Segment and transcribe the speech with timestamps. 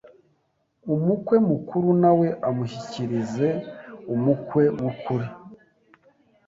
[0.93, 3.47] umukwe mukuru na we amushyikirize
[4.13, 5.27] umukwe w’ukuri